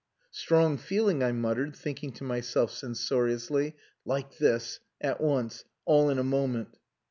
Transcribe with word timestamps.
Strong 0.31 0.77
feeling," 0.79 1.21
I 1.23 1.31
muttered, 1.31 1.75
thinking 1.75 2.11
to 2.13 2.23
myself 2.23 2.71
censoriously: 2.71 3.75
like 4.03 4.39
this, 4.39 4.79
at 4.99 5.21
once, 5.21 5.63
all 5.85 6.09
in 6.09 6.17
a 6.17 6.23
moment! 6.23 6.79